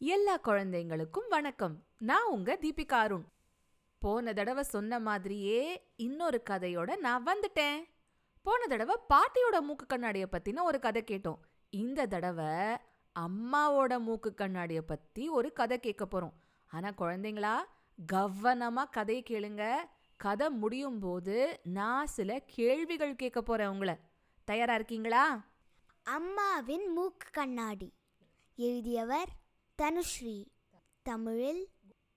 [0.00, 1.84] எல்லா குழந்தைங்களுக்கும் வணக்கம்.
[1.98, 3.24] நான் உங்க தீபிகா அருண்.
[3.98, 7.84] போன தடவை சொன்ன மாதிரியே இன்னொரு கதையோட நான் வந்துட்டேன்.
[8.42, 11.38] போன தடவை பாட்டியோட மூக்கு கண்ணாடிய பத்தின ஒரு கதை கேட்டோம்.
[11.70, 12.76] இந்த தடவை
[13.18, 16.32] அம்மாவோட மூக்கு கண்ணாடிய பத்தி ஒரு கதை கேட்க போறோம்.
[16.66, 17.56] ஆனா குழந்தைங்களா
[18.12, 19.76] கவனமா கதையை கேளுங்க.
[20.16, 23.96] கதை முடியும் போது நான் சில கேள்விகள் கேட்க போறேன் உங்களை.
[24.44, 25.44] தயாரா இருக்கீங்களா?
[26.02, 27.92] அம்மாவின் மூக்கு கண்ணாடி.
[28.56, 29.46] எழுதியவர்
[29.78, 30.46] தனுஸ்ரீ
[31.02, 31.68] தமிழில்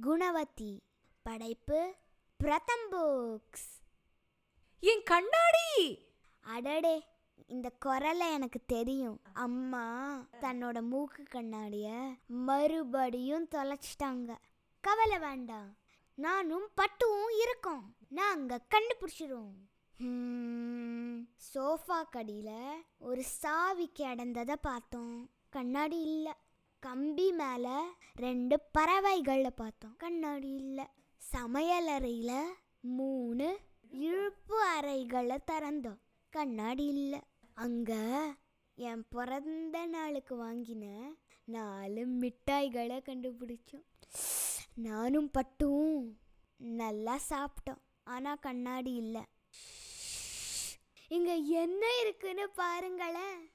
[0.00, 0.82] குணவதி
[1.22, 1.94] படைப்பு
[2.36, 3.66] பிரதம் புக்ஸ்
[4.80, 6.08] என் கண்ணாடி!
[6.44, 7.02] அடடே
[7.46, 9.20] இந்த குரலை எனக்கு தெரியும்.
[9.32, 9.84] அம்மா
[10.40, 11.88] தன்னோட மூக்கு கண்ணாடிய
[12.26, 14.36] மறுபடியும் தொலைச்சிட்டாங்க.
[14.80, 15.76] கவலை வேண்டாம்.
[16.14, 17.96] நானும் பட்டுவும் இருக்கோம்.
[18.08, 19.52] நாங்க கண்டுபிடிச்சிரும்.
[19.94, 22.50] ஹம், சோஃபா கடியில
[22.98, 25.30] ஒரு சாவி கிடந்ததை பார்த்தோம்.
[25.48, 26.36] கண்ணாடி இல்ல.
[26.82, 27.66] கம்பி மேல
[28.14, 29.96] ரெண்டு பறவைகளை பார்த்தோம்.
[29.96, 30.90] கண்ணாடி இல்ல
[31.32, 32.44] சமையலறையில
[32.80, 33.58] மூணு
[33.90, 35.98] இழுப்பு அறைகளை திறந்தோம்.
[36.30, 37.20] கண்ணாடி இல்ல
[37.54, 37.92] அங்க
[38.74, 43.86] என் பிறந்த நாளுக்கு வாங்கின நாலு மிட்டாய்களை கண்டுபிடிச்சோம்.
[44.74, 46.18] நானும் பட்டும்
[46.56, 47.82] நல்லா சாப்பிட்டோம்.
[48.04, 49.26] ஆனா கண்ணாடி இல்ல.
[51.08, 53.50] இங்க என்ன இருக்குன்னு பாருங்களேன்.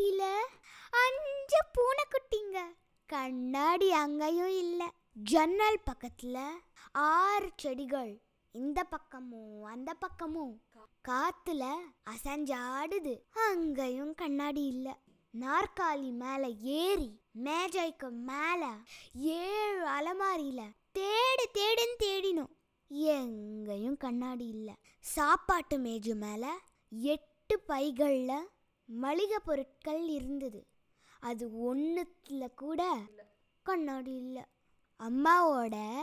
[0.00, 0.24] அட்டைப்புட்டியில
[1.04, 2.58] அஞ்சு பூனைக்குட்டிங்க.
[3.06, 4.86] கண்ணாடி அங்கேயும் இல்லை.
[5.12, 6.60] ஜன்னல் பக்கத்தில்
[6.92, 8.12] ஆறு செடிகள்.
[8.54, 10.54] இந்த பக்கமும் அந்த பக்கமும்.
[11.08, 11.64] காத்துல
[12.10, 13.14] அசஞ்சாடுது.
[13.48, 14.94] அங்கேயும் கண்ணாடி இல்லை.
[15.40, 18.62] நாற்காலி மேல ஏறி மேஜைக்கு மேல
[19.14, 20.60] ஏழு அலமாரியில
[20.98, 22.54] தேடு தேடுன்னு தேடினோம்.
[22.88, 24.74] எங்கேயும் கண்ணாடி இல்லை.
[25.00, 28.48] சாப்பாட்டு மேஜு மேல எட்டு பைகளில்
[28.90, 30.66] மளிகை பொருட்கள் இருந்தது.
[31.20, 32.96] அது ஒன்றுத்தில் கூட
[33.62, 34.42] கண்ணாடி இல்லை.
[35.00, 35.96] அம்மாவோட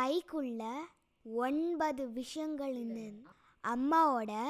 [0.00, 0.74] பைக்குள்ள
[1.22, 3.22] ஒன்பது விஷயங்கள் இருந்தது
[3.64, 4.46] அம்மாவோட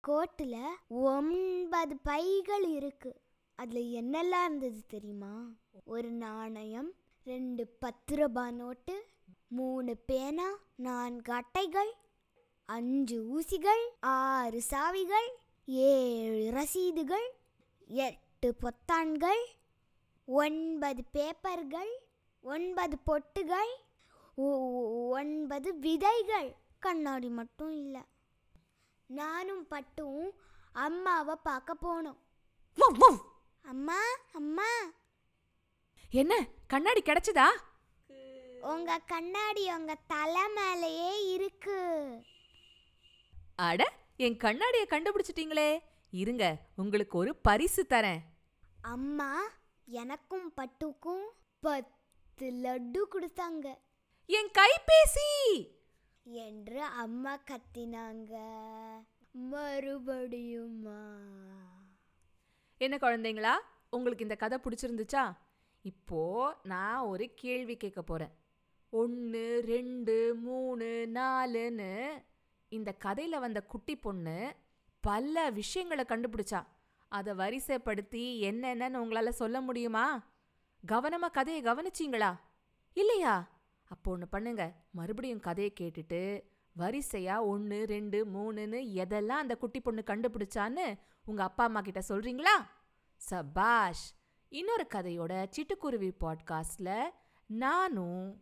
[0.00, 3.20] கோட்டில் ஒன்பது பைகள் இருக்கு.
[3.54, 5.46] அதில் என்னெல்லாம் இருந்தது தெரியுமா?
[5.84, 6.92] ஒரு நாணயம்
[7.24, 9.04] ரெண்டு பத்து ரூபாய் நோட்டு
[9.48, 11.92] மூணு பேனா நான்கு அட்டைகள்
[12.64, 15.28] அஞ்சு ஊசிகள் ஆறு சாவிகள்
[15.70, 17.26] ஏழு ரசீதுகள்
[17.86, 19.42] எட்டு பொத்தான்கள்
[20.24, 21.90] ஒன்பது பேப்பர்கள்
[22.40, 23.72] ஒன்பது பொட்டுகள்
[25.10, 26.56] ஒன்பது விதைகள்.
[26.78, 28.00] கண்ணாடி மட்டும் இல்லை.
[29.06, 30.32] நானும் பட்டும்
[30.72, 32.18] அம்மாவை பார்க்க போனோம்.
[33.62, 34.02] அம்மா
[34.32, 34.70] அம்மா.
[36.10, 37.48] என்ன கண்ணாடி கிடைச்சதா?
[38.60, 41.80] உங்க கண்ணாடி உங்க தலை மேலேயே இருக்கு.
[43.56, 45.78] அட என் கண்ணாடிய கண்டுபிடிச்சிட்டீங்களே.
[46.12, 46.44] இருங்க
[46.76, 48.20] உங்களுக்கு ஒரு பரிசு தரேன்.
[48.82, 49.30] அம்மா
[49.88, 51.26] எனக்கும் பட்டுக்கும்
[51.60, 53.66] பத்து லட்டு கொடுத்தாங்க.
[54.28, 55.28] என் கைபேசி!
[56.24, 58.34] என்று அம்மா கத்தினாங்க.
[59.52, 61.00] மறுபடியுமா
[62.80, 63.54] என்ன குழந்தைங்களா
[63.90, 65.24] உங்களுக்கு இந்த கதை பிடிச்சிருந்துச்சா?
[65.84, 66.22] இப்போ
[66.62, 68.34] நான் ஒரு கேள்வி கேட்க போறேன்.
[68.92, 71.92] ஒன்று ரெண்டு மூணு நாலுன்னு
[72.68, 74.56] இந்த கதையில் வந்த குட்டி பொண்ணு
[75.00, 76.66] பல விஷயங்களை கண்டுபிடிச்சா.
[77.08, 80.22] அதை வரிசைப்படுத்தி என்னென்னு உங்களால் சொல்ல முடியுமா?
[80.86, 82.38] கவனமாக கதையை கவனிச்சிங்களா?
[82.92, 83.48] இல்லையா?
[83.88, 84.72] அப்போ ஒன்று பண்ணுங்க.
[84.90, 86.42] மறுபடியும் கதையை கேட்டுட்டு
[86.78, 92.66] வரிசையா ஒன்று ரெண்டு மூணுன்னு எதெல்லாம் அந்த குட்டி பொண்ணு கண்டுபிடிச்சான்னு உங்க அப்பா அம்மா கிட்ட சொல்றீங்களா?
[93.16, 94.14] சபாஷ்
[94.48, 97.10] இன்னொரு கதையோட சிட்டுக்குருவி பாட்காஸ்ட்ல
[97.46, 98.38] நானும்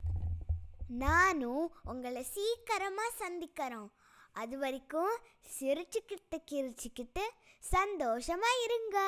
[0.89, 3.89] நானும் உங்களை சீக்கிரமா சந்திக்கிறோம்.
[4.37, 5.13] அது வரைக்கும்
[5.55, 7.25] சிரிச்சுக்கிட்டு கிரிச்சுக்கிட்டு
[7.73, 8.99] சந்தோஷமா இருங்க.